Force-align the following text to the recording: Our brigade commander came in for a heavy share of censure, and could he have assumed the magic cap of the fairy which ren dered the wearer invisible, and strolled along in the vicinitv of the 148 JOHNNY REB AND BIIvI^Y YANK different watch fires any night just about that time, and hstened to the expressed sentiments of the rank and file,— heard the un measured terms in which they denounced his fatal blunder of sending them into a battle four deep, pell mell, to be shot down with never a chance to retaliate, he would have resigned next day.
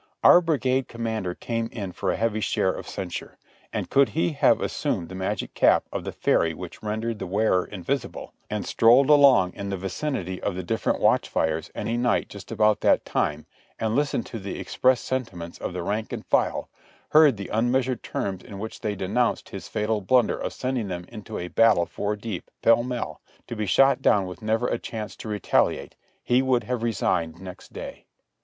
Our 0.23 0.41
brigade 0.41 0.87
commander 0.87 1.35
came 1.35 1.67
in 1.71 1.91
for 1.91 2.09
a 2.09 2.15
heavy 2.15 2.39
share 2.39 2.71
of 2.73 2.89
censure, 2.89 3.37
and 3.71 3.87
could 3.87 4.09
he 4.09 4.31
have 4.31 4.59
assumed 4.59 5.09
the 5.09 5.13
magic 5.13 5.53
cap 5.53 5.85
of 5.93 6.05
the 6.05 6.11
fairy 6.11 6.55
which 6.55 6.81
ren 6.81 7.03
dered 7.03 7.19
the 7.19 7.27
wearer 7.27 7.65
invisible, 7.65 8.33
and 8.49 8.65
strolled 8.65 9.11
along 9.11 9.53
in 9.53 9.69
the 9.69 9.77
vicinitv 9.77 10.39
of 10.39 10.55
the 10.55 10.57
148 10.57 10.57
JOHNNY 10.57 10.57
REB 10.57 10.57
AND 10.57 10.57
BIIvI^Y 10.57 10.57
YANK 10.57 10.67
different 10.67 10.99
watch 11.01 11.29
fires 11.29 11.71
any 11.75 11.97
night 11.97 12.29
just 12.29 12.51
about 12.51 12.81
that 12.81 13.05
time, 13.05 13.45
and 13.77 13.95
hstened 13.95 14.25
to 14.25 14.39
the 14.39 14.57
expressed 14.59 15.05
sentiments 15.05 15.59
of 15.59 15.71
the 15.73 15.83
rank 15.83 16.11
and 16.11 16.25
file,— 16.25 16.67
heard 17.11 17.37
the 17.37 17.51
un 17.51 17.69
measured 17.69 18.01
terms 18.01 18.41
in 18.43 18.57
which 18.57 18.81
they 18.81 18.95
denounced 18.95 19.49
his 19.49 19.67
fatal 19.67 20.01
blunder 20.01 20.35
of 20.39 20.51
sending 20.51 20.87
them 20.87 21.05
into 21.09 21.37
a 21.37 21.47
battle 21.47 21.85
four 21.85 22.15
deep, 22.15 22.49
pell 22.63 22.81
mell, 22.81 23.21
to 23.45 23.55
be 23.55 23.67
shot 23.67 24.01
down 24.01 24.25
with 24.25 24.41
never 24.41 24.65
a 24.65 24.79
chance 24.79 25.15
to 25.15 25.27
retaliate, 25.29 25.95
he 26.23 26.41
would 26.41 26.63
have 26.63 26.81
resigned 26.81 27.39
next 27.39 27.71
day. 27.71 28.07